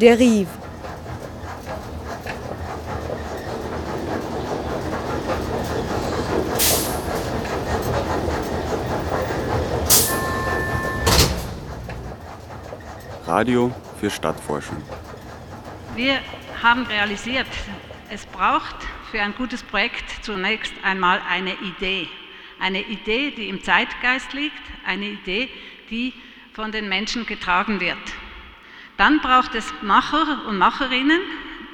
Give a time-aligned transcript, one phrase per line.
[0.00, 0.46] Derive.
[13.26, 14.76] Radio für Stadtforschung.
[15.94, 16.20] Wir
[16.62, 17.46] haben realisiert,
[18.10, 18.76] es braucht
[19.10, 22.06] für ein gutes Projekt zunächst einmal eine Idee.
[22.60, 25.48] Eine Idee, die im Zeitgeist liegt, eine Idee,
[25.88, 26.12] die
[26.52, 27.96] von den Menschen getragen wird.
[28.96, 31.20] Dann braucht es Macher und Macherinnen,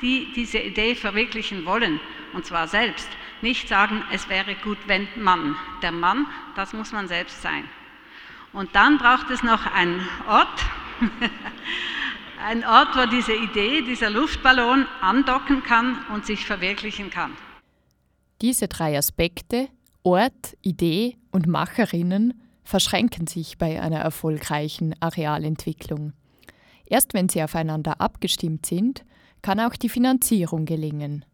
[0.01, 2.01] die diese Idee verwirklichen wollen,
[2.33, 3.09] und zwar selbst.
[3.41, 5.57] Nicht sagen, es wäre gut, wenn Mann.
[5.83, 6.27] Der Mann,
[6.57, 7.65] das muss man selbst sein.
[8.53, 10.61] Und dann braucht es noch einen Ort,
[12.45, 17.37] Ein Ort, wo diese Idee, dieser Luftballon andocken kann und sich verwirklichen kann.
[18.41, 19.69] Diese drei Aspekte,
[20.03, 22.35] Ort, Idee und Macherinnen,
[22.65, 26.15] verschränken sich bei einer erfolgreichen Arealentwicklung.
[26.93, 29.07] Erst wenn sie aufeinander abgestimmt sind,
[29.41, 31.25] kann auch die Finanzierung gelingen.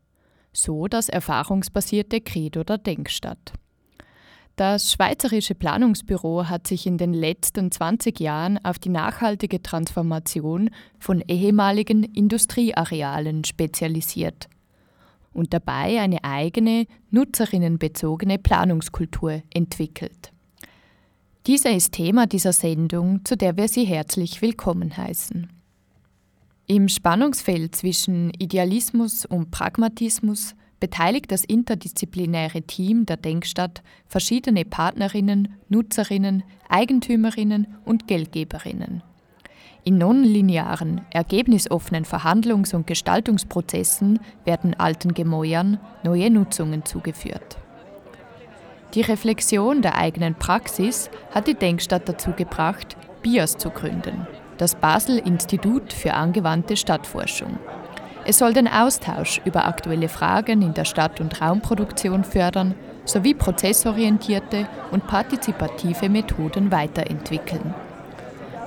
[0.53, 3.55] So das erfahrungsbasierte Credo der Denkstadt.
[4.55, 10.71] Das Schweizerische Planungsbüro hat sich in den letzten 20 Jahren auf die nachhaltige Transformation
[11.01, 14.49] von ehemaligen Industriearealen spezialisiert
[15.33, 20.31] und dabei eine eigene, nutzerinnenbezogene Planungskultur entwickelt.
[21.49, 25.49] Dieser ist Thema dieser Sendung, zu der wir Sie herzlich willkommen heißen.
[26.67, 36.43] Im Spannungsfeld zwischen Idealismus und Pragmatismus beteiligt das interdisziplinäre Team der Denkstadt verschiedene Partnerinnen, Nutzerinnen,
[36.69, 39.03] Eigentümerinnen und Geldgeberinnen.
[39.85, 47.57] In nonlinearen, ergebnisoffenen Verhandlungs- und Gestaltungsprozessen werden alten Gemäuern neue Nutzungen zugeführt.
[48.95, 55.19] Die Reflexion der eigenen Praxis hat die Denkstadt dazu gebracht, BIAS zu gründen, das Basel
[55.19, 57.59] Institut für angewandte Stadtforschung.
[58.25, 62.75] Es soll den Austausch über aktuelle Fragen in der Stadt- und Raumproduktion fördern
[63.05, 67.75] sowie prozessorientierte und partizipative Methoden weiterentwickeln.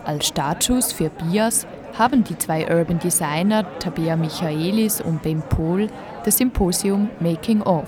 [0.05, 1.65] Als Startschuss für BIAS
[1.97, 5.87] haben die zwei Urban Designer Tabea Michaelis und Ben Pohl
[6.25, 7.87] das Symposium Making of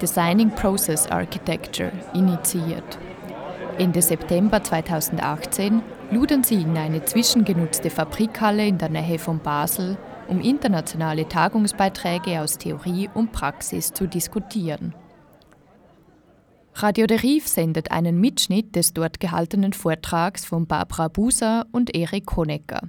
[0.00, 2.98] Designing Process Architecture initiiert.
[3.78, 9.96] Ende September 2018 luden sie in eine zwischengenutzte Fabrikhalle in der Nähe von Basel
[10.28, 14.94] um internationale Tagungsbeiträge aus Theorie und Praxis zu diskutieren.
[16.74, 22.88] Radio Deriv sendet einen Mitschnitt des dort gehaltenen Vortrags von Barbara Buser und Erik Honecker.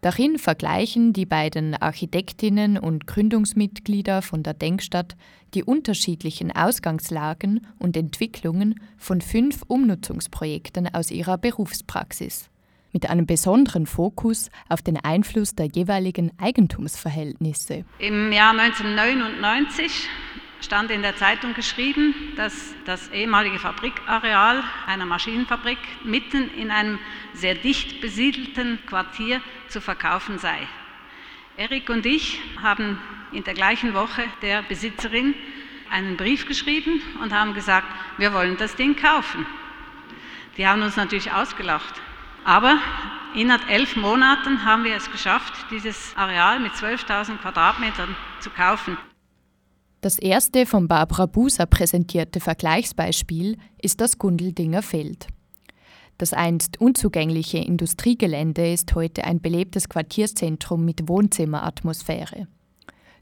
[0.00, 5.14] Darin vergleichen die beiden Architektinnen und Gründungsmitglieder von der Denkstadt
[5.52, 12.48] die unterschiedlichen Ausgangslagen und Entwicklungen von fünf Umnutzungsprojekten aus ihrer Berufspraxis
[12.92, 17.84] mit einem besonderen Fokus auf den Einfluss der jeweiligen Eigentumsverhältnisse.
[17.98, 20.08] Im Jahr 1999
[20.60, 26.98] stand in der Zeitung geschrieben, dass das ehemalige Fabrikareal einer Maschinenfabrik mitten in einem
[27.32, 30.66] sehr dicht besiedelten Quartier zu verkaufen sei.
[31.56, 32.98] Erik und ich haben
[33.32, 35.34] in der gleichen Woche der Besitzerin
[35.90, 39.46] einen Brief geschrieben und haben gesagt, wir wollen das Ding kaufen.
[40.56, 42.00] Die haben uns natürlich ausgelacht.
[42.44, 42.78] Aber
[43.34, 48.96] innerhalb elf Monaten haben wir es geschafft, dieses Areal mit 12.000 Quadratmetern zu kaufen.
[50.02, 55.26] Das erste von Barbara Buser präsentierte Vergleichsbeispiel ist das Gundeldinger Feld.
[56.16, 62.48] Das einst unzugängliche Industriegelände ist heute ein belebtes Quartierszentrum mit Wohnzimmeratmosphäre.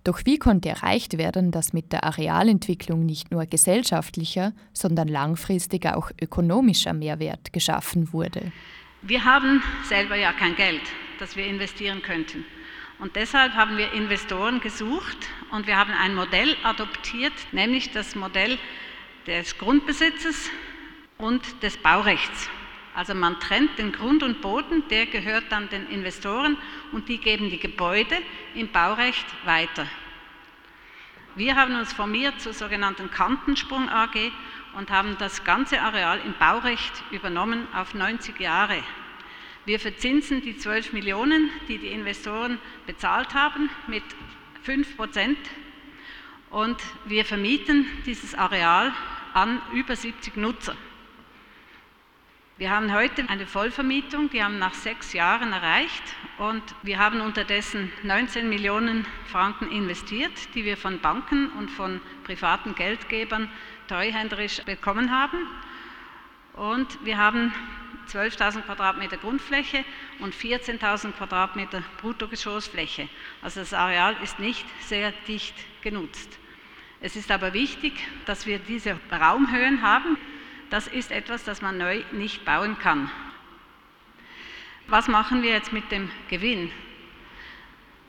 [0.05, 6.13] Doch wie konnte erreicht werden, dass mit der Arealentwicklung nicht nur gesellschaftlicher, sondern langfristig auch
[6.23, 8.53] ökonomischer Mehrwert geschaffen wurde?
[9.03, 10.83] Wir haben selber ja kein Geld,
[11.19, 12.45] das wir investieren könnten.
[12.99, 15.17] Und deshalb haben wir Investoren gesucht
[15.51, 18.59] und wir haben ein Modell adoptiert, nämlich das Modell
[19.27, 20.51] des Grundbesitzes
[21.17, 22.51] und des Baurechts.
[22.95, 26.57] Also man trennt den Grund und Boden, der gehört dann den Investoren
[26.91, 28.17] und die geben die Gebäude
[28.55, 29.87] im Baurecht weiter.
[31.37, 34.33] Wir haben uns formiert zur sogenannten Kantensprung AG
[34.75, 38.83] und haben das ganze Areal im Baurecht übernommen auf 90 Jahre.
[39.69, 44.03] Wir verzinsen die 12 Millionen, die die Investoren bezahlt haben, mit
[44.63, 45.37] 5 Prozent
[46.49, 48.95] und wir vermieten dieses Areal
[49.35, 50.75] an über 70 Nutzer.
[52.57, 56.03] Wir haben heute eine Vollvermietung, die haben nach sechs Jahren erreicht
[56.39, 62.75] und wir haben unterdessen 19 Millionen Franken investiert, die wir von Banken und von privaten
[62.75, 63.51] Geldgebern
[63.87, 65.47] treuhänderisch bekommen haben.
[66.55, 67.53] Und wir haben
[68.09, 69.85] 12.000 Quadratmeter Grundfläche
[70.19, 73.09] und 14.000 Quadratmeter Bruttogeschossfläche.
[73.43, 76.39] Also das Areal ist nicht sehr dicht genutzt.
[77.01, 77.93] Es ist aber wichtig,
[78.27, 80.17] dass wir diese Raumhöhen haben.
[80.71, 83.11] Das ist etwas, das man neu nicht bauen kann.
[84.89, 86.73] Was machen wir jetzt mit dem Gewinn?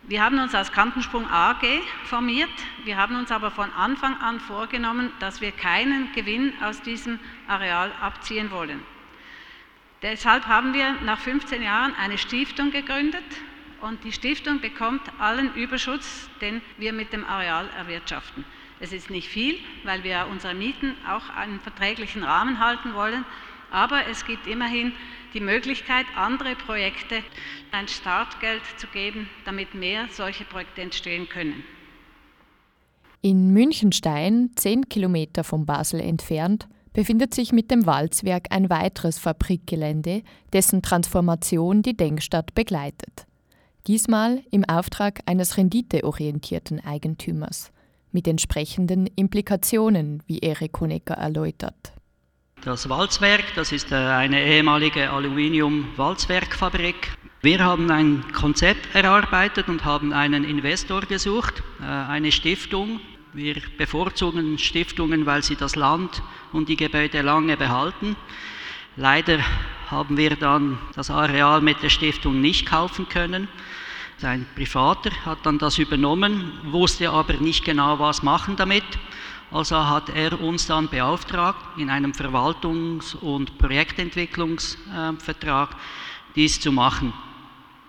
[0.03, 1.63] Wir haben uns als Kantensprung AG
[2.05, 2.49] formiert.
[2.83, 7.91] Wir haben uns aber von Anfang an vorgenommen, dass wir keinen Gewinn aus diesem Areal
[8.01, 8.83] abziehen wollen.
[10.01, 13.23] Deshalb haben wir nach 15 Jahren eine Stiftung gegründet
[13.81, 18.45] und die Stiftung bekommt allen Überschuss, den wir mit dem Areal erwirtschaften.
[18.79, 23.25] Es ist nicht viel, weil wir unsere Mieten auch einen verträglichen Rahmen halten wollen,
[23.71, 24.93] aber es gibt immerhin
[25.33, 27.21] die Möglichkeit, andere Projekte
[27.71, 31.63] ein Startgeld zu geben, damit mehr solche Projekte entstehen können.
[33.21, 40.23] In Münchenstein, zehn Kilometer von Basel entfernt, befindet sich mit dem Walzwerk ein weiteres Fabrikgelände,
[40.53, 43.25] dessen Transformation die Denkstadt begleitet.
[43.87, 47.71] Diesmal im Auftrag eines renditeorientierten Eigentümers,
[48.11, 51.93] mit entsprechenden Implikationen, wie Erik Honecker erläutert.
[52.63, 57.13] Das Walzwerk, das ist äh, eine ehemalige Aluminium-Walzwerkfabrik.
[57.41, 62.99] Wir haben ein Konzept erarbeitet und haben einen Investor gesucht, äh, eine Stiftung.
[63.33, 68.15] Wir bevorzugen Stiftungen, weil sie das Land und die Gebäude lange behalten.
[68.95, 69.37] Leider
[69.91, 73.47] haben wir dann das Areal mit der Stiftung nicht kaufen können.
[74.17, 78.83] Sein Privater hat dann das übernommen, wusste aber nicht genau, was machen damit.
[79.51, 85.75] Also hat er uns dann beauftragt, in einem Verwaltungs- und Projektentwicklungsvertrag
[86.35, 87.13] dies zu machen.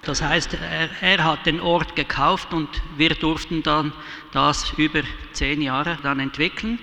[0.03, 3.93] Das heißt, er, er, hat den Ort gekauft und wir durften dann
[4.33, 5.03] das über
[5.33, 6.79] zehn Jahre dann entwickeln.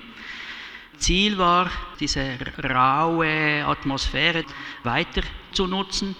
[0.98, 4.44] Ziel war, diese raue Atmosphäre
[4.84, 5.22] weiter
[5.52, 6.16] zu nutzen.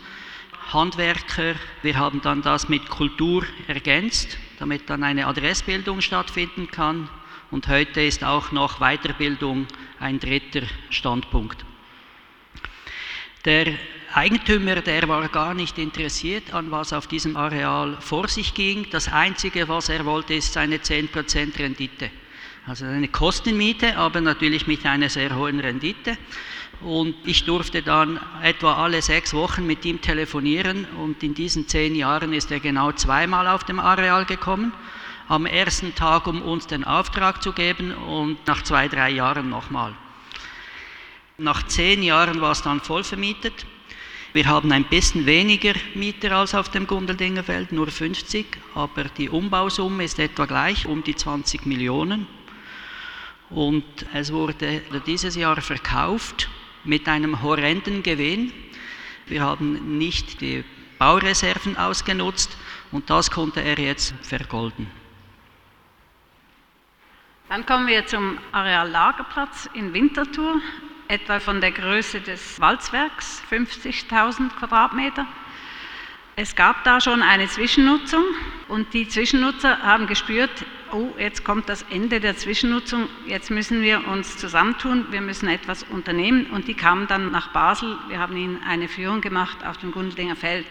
[0.73, 7.09] Handwerker, wir haben dann das mit Kultur ergänzt, damit dann eine Adressbildung stattfinden kann.
[7.51, 9.67] Und heute ist auch noch Weiterbildung
[9.99, 11.65] ein dritter Standpunkt.
[13.45, 13.79] Der
[14.19, 18.85] Eigentümer, der war gar nicht interessiert an was auf diesem Areal vor sich ging.
[18.91, 22.11] Das Einzige, was er wollte, ist seine 10% Rendite.
[22.67, 26.19] Also eine Kostenmiete, aber natürlich mit einer sehr hohen Rendite.
[26.81, 31.95] Und ich durfte dann etwa alle sechs Wochen mit ihm telefonieren und in diesen zehn
[31.95, 34.73] Jahren ist er genau zweimal auf dem Areal gekommen
[35.29, 39.95] am ersten Tag, um uns den Auftrag zu geben und nach zwei, drei Jahren nochmal.
[41.37, 43.65] Nach zehn Jahren war es dann voll vermietet.
[44.35, 50.05] Wir haben ein bisschen weniger Mieter als auf dem Gundeldingerfeld, nur 50, aber die Umbausumme
[50.05, 52.27] ist etwa gleich, um die 20 Millionen.
[53.49, 56.51] Und es wurde dieses Jahr verkauft
[56.85, 58.53] mit einem horrenden Gewinn.
[59.27, 60.63] Wir haben nicht die
[60.99, 62.55] Baureserven ausgenutzt
[62.93, 64.91] und das konnte er jetzt vergolden.
[67.49, 70.61] Dann kommen wir zum Areal Lagerplatz in Winterthur,
[71.09, 75.27] etwa von der Größe des Walzwerks, 50.000 Quadratmeter.
[76.37, 78.23] Es gab da schon eine Zwischennutzung
[78.69, 80.51] und die Zwischennutzer haben gespürt,
[80.93, 85.83] oh, jetzt kommt das Ende der Zwischennutzung, jetzt müssen wir uns zusammentun, wir müssen etwas
[85.83, 89.91] unternehmen und die kamen dann nach Basel, wir haben ihnen eine Führung gemacht auf dem
[89.91, 90.67] Gundeldinger Feld.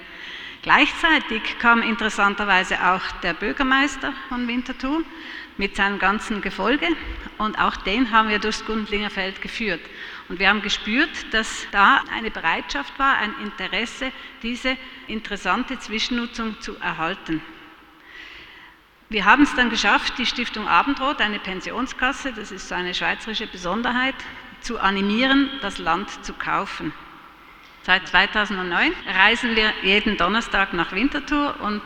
[0.62, 5.02] Gleichzeitig kam interessanterweise auch der Bürgermeister von Winterthur
[5.58, 6.88] mit seinem ganzen Gefolge
[7.38, 9.82] und auch den haben wir durchs Gundlinger Feld geführt.
[10.30, 14.12] Und wir haben gespürt, dass da eine Bereitschaft war, ein Interesse,
[14.44, 17.42] diese interessante Zwischennutzung zu erhalten.
[19.10, 23.48] Wir haben es dann geschafft, die Stiftung Abendrot, eine Pensionskasse, das ist so eine schweizerische
[23.48, 24.16] Besonderheit,
[24.60, 26.92] zu animieren, das Land zu kaufen.
[27.84, 31.82] Seit 2009 reisen wir jeden Donnerstag nach Winterthur und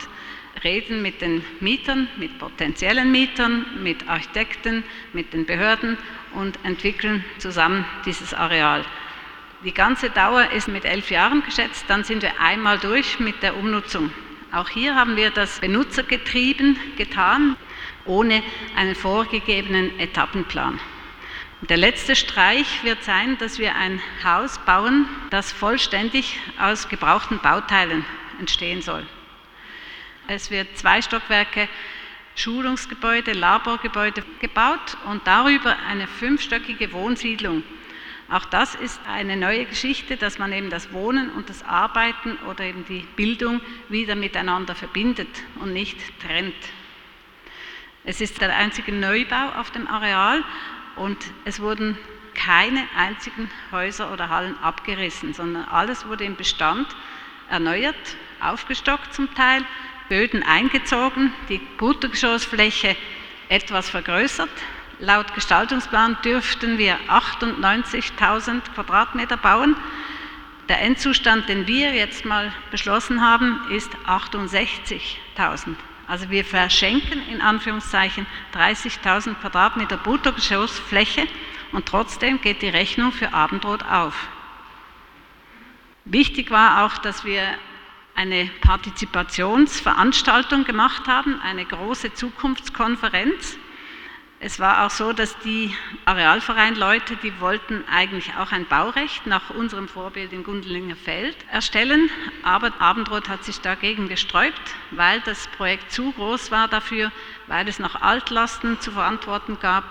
[0.63, 4.83] reden mit den Mietern, mit potenziellen Mietern, mit Architekten,
[5.13, 5.99] mit den Behörden
[6.33, 8.85] und entwickeln zusammen dieses Areal.
[9.63, 13.55] Die ganze Dauer ist mit elf Jahren geschätzt, dann sind wir einmal durch mit der
[13.57, 14.11] Umnutzung.
[14.51, 17.55] Auch hier haben wir das benutzergetrieben getan,
[18.05, 18.43] ohne
[18.75, 20.79] einen vorgegebenen Etappenplan.
[21.61, 28.03] Der letzte Streich wird sein, dass wir ein Haus bauen, das vollständig aus gebrauchten Bauteilen
[28.39, 29.05] entstehen soll.
[30.27, 31.69] Es wird zwei Stockwerke
[32.41, 37.61] Schulungsgebäude, Laborgebäude gebaut und darüber eine fünfstöckige Wohnsiedlung.
[38.31, 42.63] Auch das ist eine neue Geschichte, dass man eben das Wohnen und das Arbeiten oder
[42.63, 45.27] eben die Bildung wieder miteinander verbindet
[45.59, 46.55] und nicht trennt.
[48.05, 50.43] Es ist der einzige Neubau auf dem Areal
[50.95, 51.95] und es wurden
[52.33, 56.87] keine einzigen Häuser oder Hallen abgerissen, sondern alles wurde im Bestand
[57.49, 59.63] erneuert, aufgestockt zum Teil,
[60.11, 62.97] Böden eingezogen, die Bruttogeschossfläche
[63.47, 64.49] etwas vergrößert.
[64.99, 69.77] Laut Gestaltungsplan dürften wir 98.000 Quadratmeter bauen.
[70.67, 75.75] Der Endzustand, den wir jetzt mal beschlossen haben, ist 68.000.
[76.07, 81.25] Also wir verschenken in Anführungszeichen 30.000 Quadratmeter Bruttogeschossfläche
[81.71, 84.27] und trotzdem geht die Rechnung für Abendrot auf.
[86.03, 87.43] Wichtig war auch, dass wir
[88.15, 93.57] eine Partizipationsveranstaltung gemacht haben, eine große Zukunftskonferenz
[94.43, 95.71] es war auch so, dass die
[96.05, 102.09] Arealverein-Leute, die wollten eigentlich auch ein Baurecht nach unserem Vorbild in Gundelinger Feld erstellen,
[102.41, 107.11] aber Abendrot hat sich dagegen gesträubt, weil das Projekt zu groß war dafür,
[107.45, 109.83] weil es noch Altlasten zu verantworten gab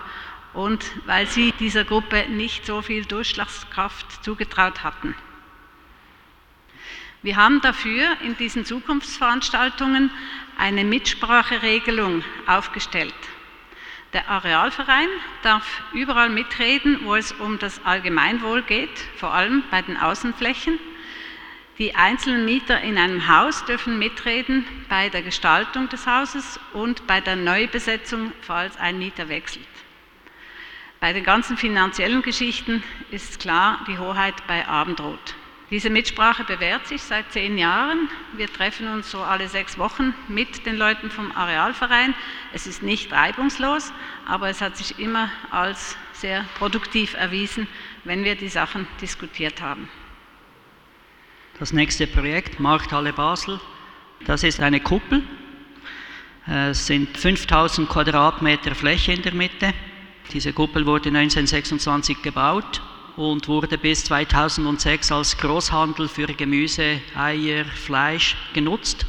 [0.51, 5.15] und weil sie dieser Gruppe nicht so viel Durchschlagskraft zugetraut hatten.
[7.23, 10.09] Wir haben dafür in diesen Zukunftsveranstaltungen
[10.57, 13.13] eine Mitspracheregelung aufgestellt.
[14.13, 15.07] Der Arealverein
[15.43, 20.79] darf überall mitreden, wo es um das Allgemeinwohl geht, vor allem bei den Außenflächen.
[21.77, 27.21] Die einzelnen Mieter in einem Haus dürfen mitreden bei der Gestaltung des Hauses und bei
[27.21, 29.65] der Neubesetzung, falls ein Mieter wechselt.
[30.99, 35.35] Bei den ganzen finanziellen Geschichten ist klar die Hoheit bei Abendrot.
[35.71, 38.09] Diese Mitsprache bewährt sich seit zehn Jahren.
[38.35, 42.13] Wir treffen uns so alle sechs Wochen mit den Leuten vom Arealverein.
[42.51, 43.93] Es ist nicht reibungslos,
[44.27, 47.67] aber es hat sich immer als sehr produktiv erwiesen,
[48.03, 49.87] wenn wir die Sachen diskutiert haben.
[51.57, 53.61] Das nächste Projekt, Markthalle Basel,
[54.25, 55.23] das ist eine Kuppel.
[56.47, 59.73] Es sind 5000 Quadratmeter Fläche in der Mitte.
[60.33, 62.81] Diese Kuppel wurde 1926 gebaut
[63.21, 69.05] und wurde bis 2006 als Großhandel für Gemüse, Eier, Fleisch genutzt.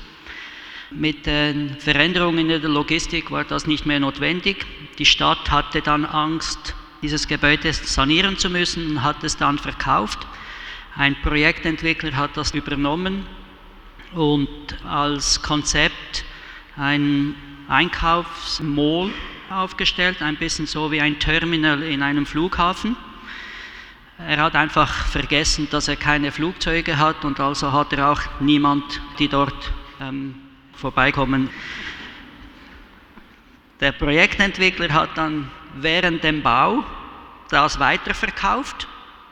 [0.90, 4.66] Mit den Veränderungen in der Logistik war das nicht mehr notwendig.
[4.98, 10.18] Die Stadt hatte dann Angst, dieses Gebäude sanieren zu müssen und hat es dann verkauft.
[10.94, 13.24] Ein Projektentwickler hat das übernommen
[14.14, 16.24] und als Konzept
[16.76, 17.34] ein
[17.66, 19.10] Einkaufsmall
[19.48, 22.94] aufgestellt, ein bisschen so wie ein Terminal in einem Flughafen.
[24.28, 29.00] Er hat einfach vergessen, dass er keine Flugzeuge hat und also hat er auch niemand,
[29.18, 30.34] die dort ähm,
[30.74, 31.50] vorbeikommen.
[33.80, 36.84] Der Projektentwickler hat dann während dem Bau
[37.50, 38.86] das weiterverkauft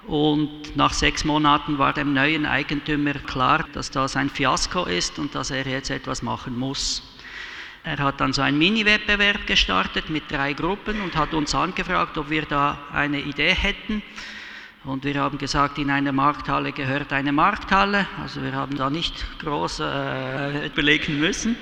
[0.08, 5.36] und nach sechs Monaten war dem neuen Eigentümer klar, dass das ein Fiasko ist und
[5.36, 7.02] dass er jetzt etwas machen muss.
[7.84, 12.28] Er hat dann so einen Mini-Wettbewerb gestartet mit drei Gruppen und hat uns angefragt, ob
[12.28, 14.02] wir da eine Idee hätten.
[14.84, 18.06] Und wir haben gesagt, in einer Markthalle gehört eine Markthalle.
[18.22, 21.56] Also wir haben da nicht groß äh, überlegen müssen.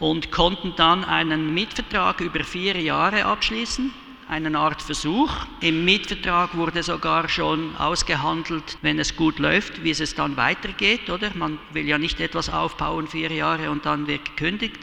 [0.00, 3.92] Und konnten dann einen Mietvertrag über vier Jahre abschließen,
[4.28, 5.30] eine Art Versuch.
[5.60, 11.30] Im Mietvertrag wurde sogar schon ausgehandelt, wenn es gut läuft, wie es dann weitergeht, oder?
[11.34, 14.78] Man will ja nicht etwas aufbauen, vier Jahre und dann wird gekündigt.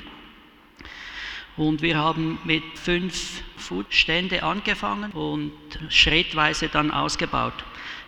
[1.57, 5.53] Und wir haben mit fünf Foodstände angefangen und
[5.89, 7.53] schrittweise dann ausgebaut.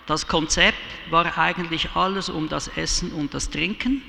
[0.05, 0.77] Das Konzept
[1.09, 4.01] war eigentlich alles um das Essen und das Trinken,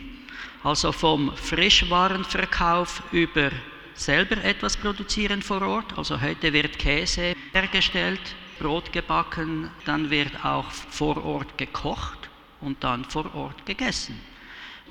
[0.62, 3.50] also vom Frischwarenverkauf über
[3.94, 5.96] selber etwas produzieren vor Ort.
[5.96, 8.20] Also heute wird Käse hergestellt,
[8.58, 12.28] Brot gebacken, dann wird auch vor Ort gekocht
[12.60, 14.20] und dann vor Ort gegessen.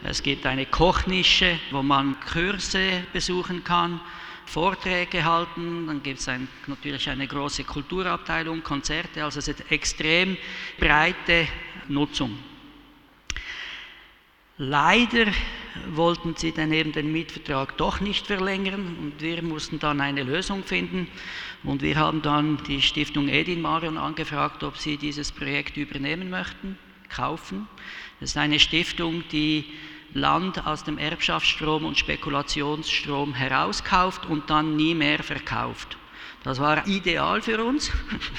[0.04, 4.00] Es gibt eine Kochnische, wo man Kurse besuchen kann
[4.48, 10.38] Vorträge halten, dann gibt es ein, natürlich eine große Kulturabteilung, Konzerte, also es ist extrem
[10.80, 11.48] breite
[11.90, 12.38] Nutzung.
[14.58, 15.28] Leider
[15.92, 20.64] wollten sie dann eben den Mietvertrag doch nicht verlängern und wir mussten dann eine Lösung
[20.64, 21.08] finden
[21.64, 26.80] und wir haben dann die Stiftung Edin Marion angefragt, ob sie dieses Projekt übernehmen möchten,
[27.10, 27.68] kaufen.
[28.20, 29.66] Das ist eine Stiftung, die
[30.18, 35.96] Land aus dem Erbschaftsstrom und Spekulationsstrom herauskauft und dann nie mehr verkauft.
[36.44, 37.92] Das war ideal für uns.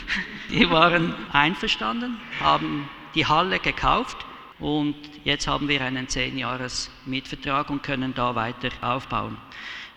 [0.51, 4.19] Die waren einverstanden, haben die Halle gekauft
[4.59, 9.37] und jetzt haben wir einen 10-Jahres-Mietvertrag und können da weiter aufbauen.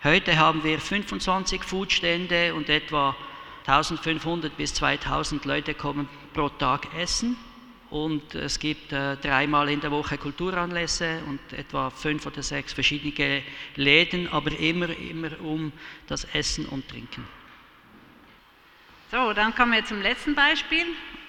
[0.03, 3.15] Heute haben wir 25 Foodstände und etwa
[3.65, 7.37] 1500 bis 2000 Leute kommen pro Tag essen
[7.91, 13.43] und es gibt äh, dreimal in der Woche Kulturanlässe und etwa fünf oder sechs verschiedene
[13.75, 15.71] Läden, aber immer, immer um
[16.07, 17.27] das Essen und Trinken.
[19.11, 20.85] So, dann kommen wir zum letzten Beispiel.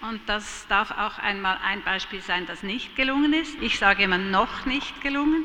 [0.09, 3.57] Und das darf auch einmal ein Beispiel sein, das nicht gelungen ist.
[3.61, 5.45] Ich sage immer noch nicht gelungen.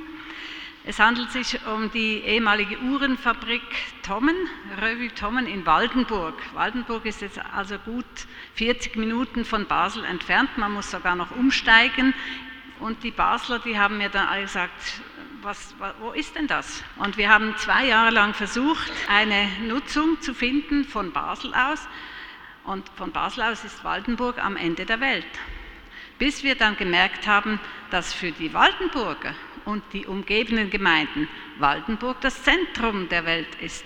[0.89, 3.61] Es handelt sich um die ehemalige Uhrenfabrik
[4.03, 4.37] Tommen,
[4.81, 6.35] Revue Tommen in Waldenburg.
[6.53, 8.05] Waldenburg ist jetzt also gut
[8.53, 10.57] 40 Minuten von Basel entfernt.
[10.57, 12.13] Man muss sogar noch umsteigen.
[12.79, 15.01] Und die Basler, die haben mir dann alle gesagt,
[15.41, 16.81] was, wo ist denn das?
[16.95, 21.85] Und wir haben zwei Jahre lang versucht, eine Nutzung zu finden von Basel aus.
[22.63, 25.27] Und von Basel aus ist Waldenburg am Ende der Welt.
[26.17, 29.35] Bis wir dann gemerkt haben, dass für die Waldenburger
[29.67, 31.27] und die umgebenden Gemeinden
[31.59, 33.85] Waldenburg das Zentrum der Welt ist.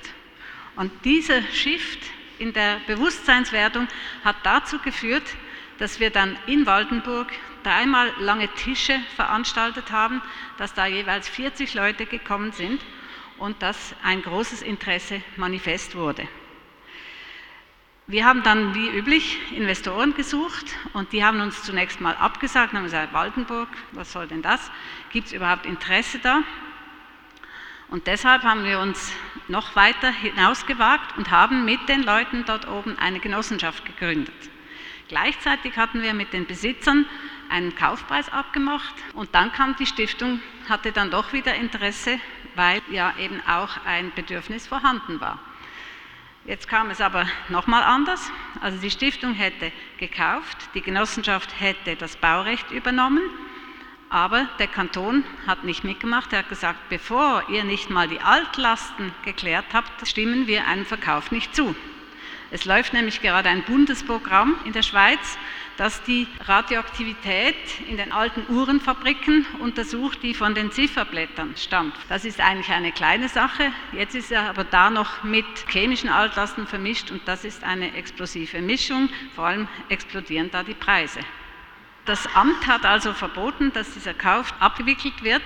[0.76, 2.00] Und dieser Shift
[2.38, 3.88] in der Bewusstseinswerdung
[4.24, 5.24] hat dazu geführt,
[5.80, 7.32] dass wir dann in Waldenburg
[7.64, 10.22] dreimal lange Tische veranstaltet haben,
[10.58, 12.80] dass da jeweils 40 Leute gekommen sind
[13.40, 16.28] und dass ein großes Interesse manifest wurde.
[18.12, 22.84] Wir haben dann wie üblich Investoren gesucht und die haben uns zunächst mal abgesagt, haben
[22.84, 24.70] gesagt, Waldenburg, was soll denn das?
[25.14, 26.44] Gibt es überhaupt Interesse da?
[27.88, 29.14] Und deshalb haben wir uns
[29.48, 34.36] noch weiter hinausgewagt und haben mit den Leuten dort oben eine Genossenschaft gegründet.
[35.08, 37.06] Gleichzeitig hatten wir mit den Besitzern
[37.48, 42.20] einen Kaufpreis abgemacht und dann kam die Stiftung, hatte dann doch wieder Interesse,
[42.56, 45.40] weil ja eben auch ein Bedürfnis vorhanden war.
[46.46, 48.32] Jetzt kam es aber nochmal anders.
[48.62, 53.22] Also die Stiftung hätte gekauft, die Genossenschaft hätte das Baurecht übernommen,
[54.10, 56.34] aber der Kanton hat nicht mitgemacht.
[56.34, 61.32] Er hat gesagt, bevor ihr nicht mal die Altlasten geklärt habt, stimmen wir einem Verkauf
[61.32, 61.76] nicht zu.
[62.50, 65.38] Es läuft nämlich gerade ein Bundesprogramm in der Schweiz,
[65.78, 67.56] das die Radioaktivität
[67.88, 71.96] in den alten Uhrenfabriken untersucht, die von den Zifferblättern stammt.
[72.10, 73.72] Das ist eigentlich eine kleine Sache.
[73.92, 78.62] Jetzt ist er aber da noch mit chemischen Altlasten vermischt und das ist eine explosive
[78.62, 79.10] Mischung.
[79.36, 81.20] Vor allem explodieren da die Preise.
[82.06, 85.44] Das Amt hat also verboten, dass dieser Kauf abgewickelt wird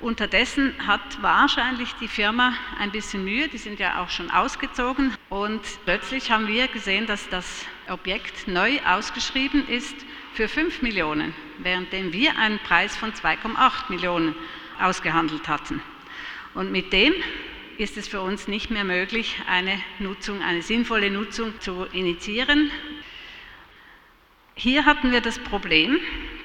[0.00, 5.62] Unterdessen hat wahrscheinlich die Firma ein bisschen Mühe, die sind ja auch schon ausgezogen und
[5.84, 9.94] plötzlich haben wir gesehen, dass das Objekt neu ausgeschrieben ist
[10.34, 14.34] für 5 Millionen, währenddem wir einen Preis von 2,8 Millionen
[14.80, 15.80] ausgehandelt hatten.
[16.54, 17.14] Und mit dem
[17.78, 22.70] ist es für uns nicht mehr möglich, eine Nutzung, eine sinnvolle Nutzung zu initiieren.
[24.54, 25.98] Hier hatten wir das Problem,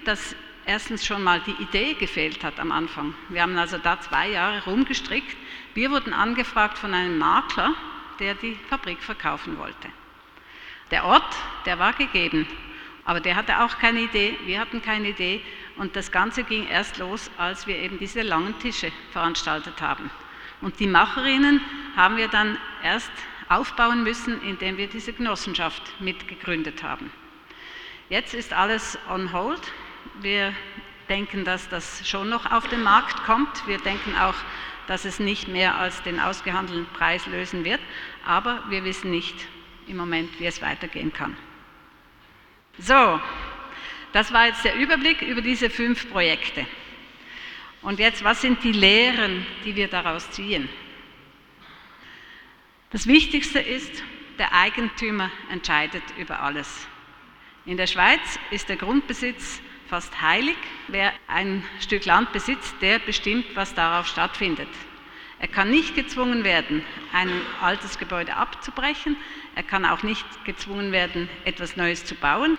[0.06, 0.36] dass
[0.68, 3.16] erstens schon mal die Idee gefehlt hat am Anfang.
[3.30, 5.36] Wir haben also da zwei Jahre rumgestrickt.
[5.74, 7.74] Wir wurden angefragt von einem Makler,
[8.20, 9.90] der die Fabrik verkaufen wollte.
[10.92, 12.48] Der Ort, der war gegeben,
[13.06, 15.42] aber der hatte auch keine Idee, wir hatten keine Idee
[15.78, 20.10] und das Ganze ging erst los, als wir eben diese langen Tische veranstaltet haben.
[20.62, 21.62] Und die Macherinnen
[21.96, 23.12] haben wir dann erst
[23.50, 27.12] aufbauen müssen, indem wir diese Genossenschaft mitgegründet haben.
[28.10, 29.62] Jetzt ist alles on hold
[30.22, 30.54] wir
[31.10, 33.68] denken, dass das schon noch auf den Markt kommt.
[33.68, 34.36] Wir denken auch,
[34.88, 37.82] dass es nicht mehr als den ausgehandelten Preis lösen wird.
[38.26, 39.36] Aber wir wissen nicht
[39.88, 41.36] im Moment, wie es weitergehen kann.
[42.78, 43.20] So,
[44.12, 46.66] das war jetzt der Überblick über diese fünf Projekte.
[47.82, 50.68] Und jetzt, was sind die Lehren, die wir daraus ziehen?
[52.92, 54.04] Das Wichtigste ist,
[54.40, 56.88] der Eigentümer entscheidet über alles.
[57.66, 60.58] In der Schweiz ist der Grundbesitz fast heilig.
[60.88, 64.68] Wer ein Stück Land besitzt, der bestimmt, was darauf stattfindet.
[65.40, 66.82] Er kann nicht gezwungen werden,
[67.14, 67.30] ein
[67.62, 69.18] altes Gebäude abzubrechen.
[69.56, 72.58] Er kann auch nicht gezwungen werden, etwas Neues zu bauen.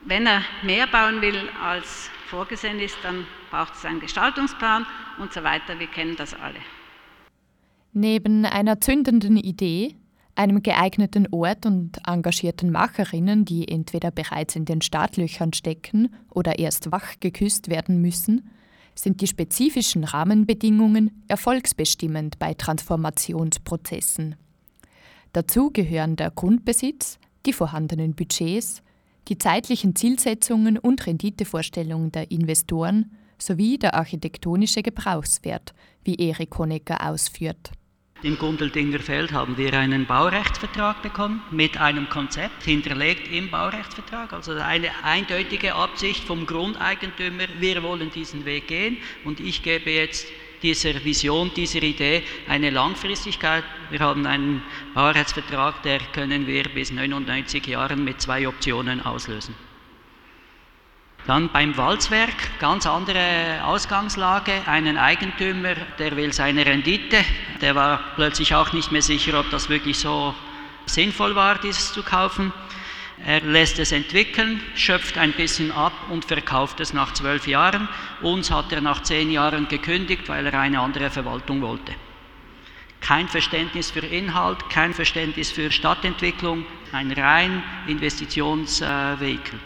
[0.00, 4.86] Wenn er mehr bauen will, als vorgesehen ist, dann braucht es einen Gestaltungsplan
[5.18, 5.78] und so weiter.
[5.78, 6.60] Wir kennen das alle.
[7.92, 9.96] Neben einer zündenden Idee
[10.38, 16.92] einem geeigneten Ort und engagierten Macherinnen, die entweder bereits in den Startlöchern stecken oder erst
[16.92, 18.48] wach geküsst werden müssen,
[18.94, 24.36] sind die spezifischen Rahmenbedingungen erfolgsbestimmend bei Transformationsprozessen.
[25.32, 28.82] Dazu gehören der Grundbesitz, die vorhandenen Budgets,
[29.28, 35.74] die zeitlichen Zielsetzungen und Renditevorstellungen der Investoren sowie der architektonische Gebrauchswert,
[36.04, 37.72] wie Erik Honecker ausführt.
[38.20, 44.54] Im Gundeldinger Feld haben wir einen Baurechtsvertrag bekommen mit einem Konzept hinterlegt im Baurechtsvertrag, also
[44.54, 50.26] eine eindeutige Absicht vom Grundeigentümer, wir wollen diesen Weg gehen und ich gebe jetzt
[50.64, 53.62] dieser Vision, dieser Idee eine Langfristigkeit.
[53.90, 54.62] Wir haben einen
[54.94, 59.67] Baurechtsvertrag, der können wir bis 99 Jahren mit zwei Optionen auslösen.
[61.26, 67.22] Dann beim Walzwerk, ganz andere Ausgangslage, einen Eigentümer, der will seine Rendite,
[67.60, 70.34] der war plötzlich auch nicht mehr sicher, ob das wirklich so
[70.86, 72.52] sinnvoll war, dieses zu kaufen.
[73.26, 77.88] Er lässt es entwickeln, schöpft ein bisschen ab und verkauft es nach zwölf Jahren.
[78.22, 81.94] Uns hat er nach zehn Jahren gekündigt, weil er eine andere Verwaltung wollte.
[83.00, 89.58] Kein Verständnis für Inhalt, kein Verständnis für Stadtentwicklung, ein rein Investitionsvehikel.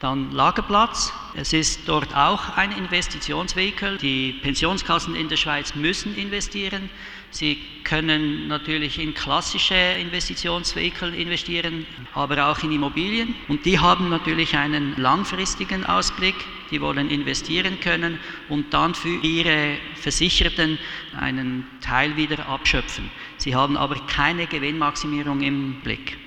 [0.00, 1.12] Dann Lagerplatz.
[1.34, 3.98] Es ist dort auch ein Investitionsvehikel.
[3.98, 6.88] Die Pensionskassen in der Schweiz müssen investieren.
[7.30, 11.84] Sie können natürlich in klassische Investitionsvehikel investieren,
[12.14, 13.34] aber auch in Immobilien.
[13.48, 16.36] Und die haben natürlich einen langfristigen Ausblick.
[16.70, 20.78] Die wollen investieren können und dann für ihre Versicherten
[21.18, 23.10] einen Teil wieder abschöpfen.
[23.36, 26.18] Sie haben aber keine Gewinnmaximierung im Blick.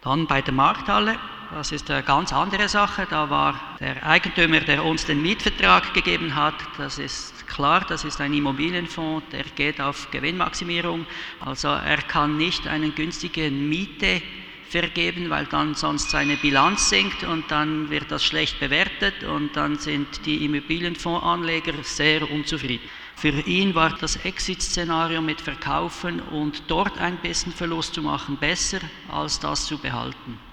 [0.00, 1.16] Dann bei der Markthalle
[1.52, 3.06] das ist eine ganz andere Sache.
[3.08, 8.20] Da war der Eigentümer, der uns den Mietvertrag gegeben hat, das ist klar, das ist
[8.20, 11.06] ein Immobilienfonds, der geht auf Gewinnmaximierung.
[11.40, 14.22] Also er kann nicht eine günstige Miete
[14.68, 19.76] vergeben, weil dann sonst seine Bilanz sinkt und dann wird das schlecht bewertet und dann
[19.78, 22.88] sind die Immobilienfondsanleger sehr unzufrieden.
[23.16, 28.78] Für ihn war das Exit-Szenario mit Verkaufen und dort ein bisschen Verlust zu machen besser,
[29.10, 30.49] als das zu behalten.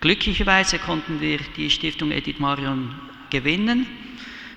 [0.00, 2.94] Glücklicherweise konnten wir die Stiftung Edith Marion
[3.30, 3.86] gewinnen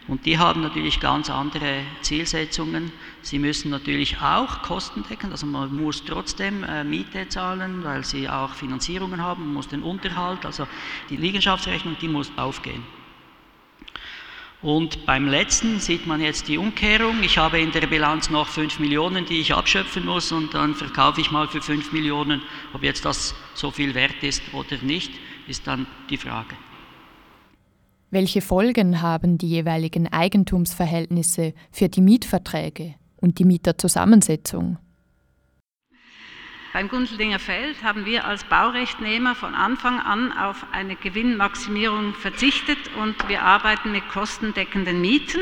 [0.08, 2.91] und die haben natürlich ganz andere Zielsetzungen.
[3.23, 8.30] Sie müssen natürlich auch Kosten decken, also man muss trotzdem äh, Miete zahlen, weil sie
[8.30, 10.67] auch Finanzierungen haben, man muss den Unterhalt, also
[11.10, 12.84] die Liegenschaftsrechnung, die muss aufgehen.
[14.62, 17.23] Und beim letzten sieht man jetzt die Umkehrung.
[17.23, 21.19] Ich habe in der Bilanz noch 5 Millionen, die ich abschöpfen muss und dann verkaufe
[21.19, 25.12] ich mal für 5 Millionen, ob jetzt das so viel wert ist oder nicht
[25.52, 26.56] ist dann die Frage.
[28.10, 34.78] Welche Folgen haben die jeweiligen Eigentumsverhältnisse für die Mietverträge und die Mieterzusammensetzung?
[36.74, 43.16] Beim Gundeldinger Feld haben wir als Baurechtnehmer von Anfang an auf eine Gewinnmaximierung verzichtet und
[43.28, 45.42] wir arbeiten mit kostendeckenden Mieten.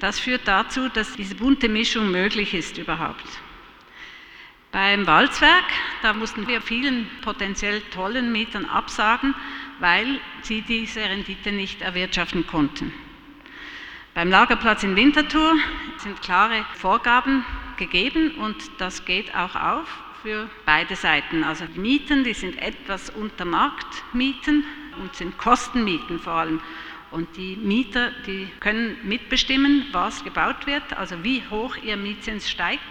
[0.00, 3.26] Das führt dazu, dass diese bunte Mischung möglich ist überhaupt.
[4.70, 5.64] Beim Walzwerk,
[6.02, 9.34] da mussten wir vielen potenziell tollen Mietern absagen,
[9.80, 12.92] weil sie diese Rendite nicht erwirtschaften konnten.
[14.12, 15.54] Beim Lagerplatz in Winterthur
[15.96, 17.46] sind klare Vorgaben
[17.78, 19.88] gegeben und das geht auch auf
[20.22, 21.44] für beide Seiten.
[21.44, 24.64] Also die Mieten, die sind etwas unter Marktmieten
[25.00, 26.60] und sind Kostenmieten vor allem.
[27.10, 32.82] Und die Mieter, die können mitbestimmen, was gebaut wird, also wie hoch ihr Mietzins steigt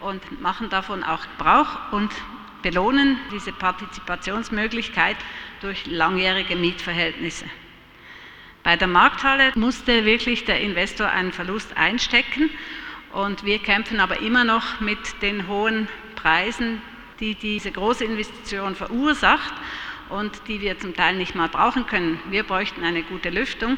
[0.00, 2.10] und machen davon auch Gebrauch und
[2.62, 5.16] belohnen diese Partizipationsmöglichkeit
[5.60, 7.44] durch langjährige Mietverhältnisse.
[8.62, 12.48] Bei der Markthalle musste wirklich der Investor einen Verlust einstecken
[13.12, 16.80] und wir kämpfen aber immer noch mit den hohen Preisen,
[17.20, 19.52] die diese große Investition verursacht
[20.08, 22.18] und die wir zum Teil nicht mal brauchen können.
[22.30, 23.76] Wir bräuchten eine gute Lüftung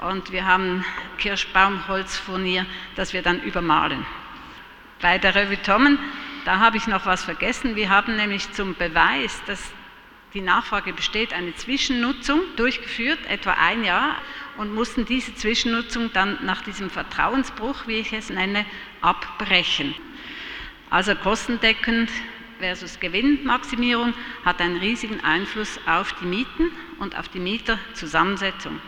[0.00, 0.84] und wir haben
[1.18, 2.64] Kirschbaumholzfurnier,
[2.96, 4.04] das wir dann übermalen.
[5.02, 5.98] Bei der Revue Tommen,
[6.44, 7.74] da habe ich noch was vergessen.
[7.74, 9.72] Wir haben nämlich zum Beweis, dass
[10.32, 14.16] die Nachfrage besteht, eine Zwischennutzung durchgeführt, etwa ein Jahr,
[14.56, 18.64] und mussten diese Zwischennutzung dann nach diesem Vertrauensbruch, wie ich es nenne,
[19.00, 19.94] abbrechen.
[20.88, 22.08] Also kostendeckend
[22.60, 28.80] versus Gewinnmaximierung hat einen riesigen Einfluss auf die Mieten und auf die Mieterzusammensetzung.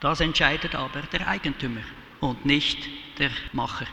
[0.00, 1.80] Das entscheidet aber der Eigentümer
[2.20, 2.88] und nicht
[3.18, 3.86] der Macher.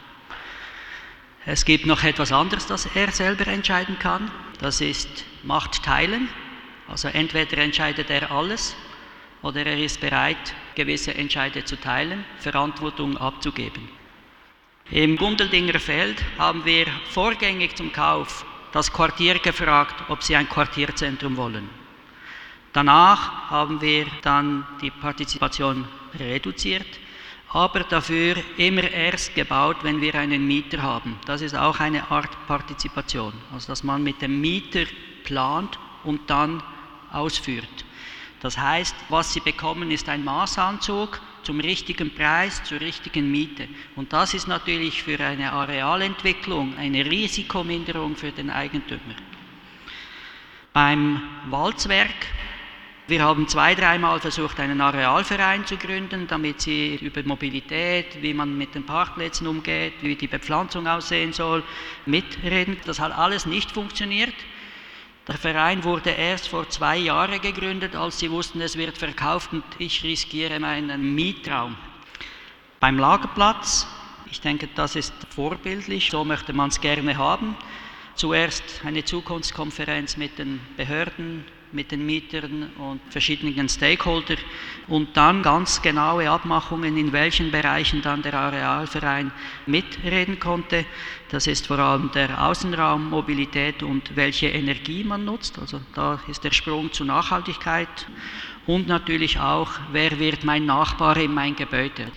[1.46, 4.32] Es gibt noch etwas anderes, das er selber entscheiden kann.
[4.60, 6.30] Das ist Macht teilen.
[6.88, 8.76] Also entweder entscheidet er alles
[9.42, 13.90] oder er ist bereit, gewisse Entscheide zu teilen, Verantwortung abzugeben.
[14.90, 21.36] Im Gundeldinger Feld haben wir vorgängig zum Kauf das Quartier gefragt, ob sie ein Quartierzentrum
[21.36, 21.70] wollen.
[22.72, 26.88] Danach haben wir dann die Partizipation reduziert
[27.54, 31.20] aber dafür immer erst gebaut, wenn wir einen Mieter haben.
[31.26, 34.86] Das ist auch eine Art Partizipation, also dass man mit dem Mieter
[35.24, 36.64] plant und dann
[37.12, 37.86] ausführt.
[38.42, 43.68] Das heißt, was Sie bekommen, ist ein Maßanzug zum richtigen Preis, zur richtigen Miete.
[43.96, 49.16] Und das ist natürlich für eine Arealentwicklung eine Risikominderung für den Eigentümer.
[50.74, 52.28] Beim Walzwerk
[53.06, 58.58] wir haben zwei, dreimal versucht, einen Arealverein zu gründen, damit sie über Mobilität, wie man
[58.58, 61.64] mit den Parkplätzen umgeht, wie die Bepflanzung aussehen soll,
[62.06, 62.78] mitreden.
[62.86, 64.34] Das hat alles nicht funktioniert.
[65.28, 69.64] Der Verein wurde erst vor zwei Jahren gegründet, als sie wussten, es wird verkauft und
[69.80, 71.76] ich riskiere meinen Mietraum.
[72.80, 73.88] Beim Lagerplatz,
[74.32, 77.56] ich denke, das ist vorbildlich, so möchte man es gerne haben.
[78.16, 84.38] zuerst eine Zukunftskonferenz mit den Behörden, mit den Mietern und verschiedenen Stakeholdern
[84.88, 89.32] und dann ganz genaue Abmachungen, in welchen Bereichen dann der Arealverein
[89.66, 90.86] mitreden konnte.
[91.30, 95.58] Das ist vor allem der Außenraum, Mobilität und welche Energie man nutzt.
[95.60, 98.08] Also da ist der Sprung zur Nachhaltigkeit
[98.66, 102.12] und natürlich auch, wer wird mein Nachbar in mein Gebäude.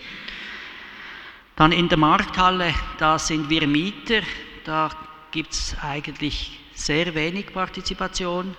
[1.57, 4.21] Dann in der Markthalle, da sind wir Mieter,
[4.65, 4.91] da
[5.31, 8.55] gibt es eigentlich sehr wenig Partizipation.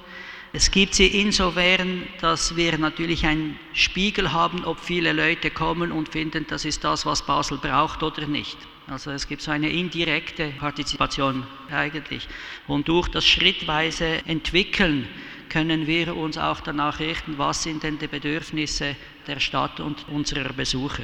[0.54, 6.10] Es gibt sie insofern, dass wir natürlich einen Spiegel haben, ob viele Leute kommen und
[6.10, 8.58] finden, das ist das, was Basel braucht oder nicht.
[8.88, 12.28] Also es gibt so eine indirekte Partizipation eigentlich.
[12.68, 15.10] Und durch das schrittweise Entwickeln
[15.50, 18.96] können wir uns auch danach richten, was sind denn die Bedürfnisse
[19.28, 21.04] der Stadt und unserer Besucher.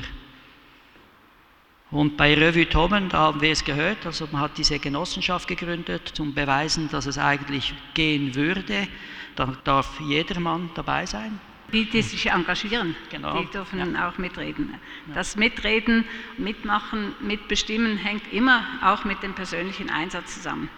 [1.93, 6.11] Und bei Revue Tommen, da haben wir es gehört, also man hat diese Genossenschaft gegründet,
[6.15, 8.87] zum Beweisen, dass es eigentlich gehen würde.
[9.35, 11.39] Da darf jedermann dabei sein.
[11.71, 13.39] Die, die sich engagieren, genau.
[13.39, 14.09] die dürfen ja.
[14.09, 14.73] auch mitreden.
[15.13, 16.05] Das Mitreden,
[16.37, 20.69] Mitmachen, Mitbestimmen hängt immer auch mit dem persönlichen Einsatz zusammen.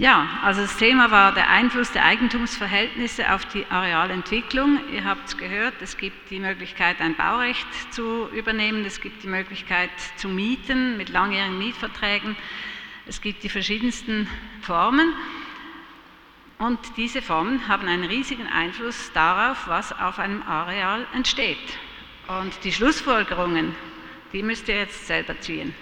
[0.00, 4.78] Ja, also das Thema war der Einfluss der Eigentumsverhältnisse auf die Arealentwicklung.
[4.92, 9.28] Ihr habt es gehört, es gibt die Möglichkeit, ein Baurecht zu übernehmen, es gibt die
[9.28, 12.36] Möglichkeit zu mieten mit langjährigen Mietverträgen,
[13.06, 14.28] es gibt die verschiedensten
[14.60, 15.14] Formen
[16.58, 21.58] und diese Formen haben einen riesigen Einfluss darauf, was auf einem Areal entsteht.
[22.28, 23.74] Und die Schlussfolgerungen,
[24.32, 25.74] die müsst ihr jetzt selber ziehen.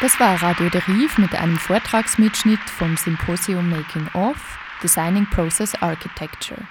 [0.00, 6.62] Das war Radio Deriv mit einem Vortragsmitschnitt vom Symposium Making of Designing Process Architecture.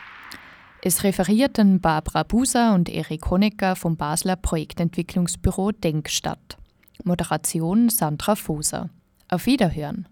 [0.81, 6.57] Es referierten Barbara Buser und Erik Honecker vom Basler Projektentwicklungsbüro Denkstadt.
[7.03, 8.89] Moderation Sandra Foser.
[9.27, 10.07] Auf Wiederhören!